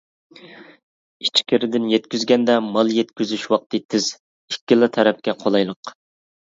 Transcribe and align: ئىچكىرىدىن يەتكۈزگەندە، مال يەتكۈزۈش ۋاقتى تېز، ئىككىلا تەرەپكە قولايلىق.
ئىچكىرىدىن 1.25 1.85
يەتكۈزگەندە، 1.91 2.57
مال 2.71 2.91
يەتكۈزۈش 2.97 3.47
ۋاقتى 3.55 3.85
تېز، 3.93 4.13
ئىككىلا 4.17 4.95
تەرەپكە 4.99 5.41
قولايلىق. 5.47 5.99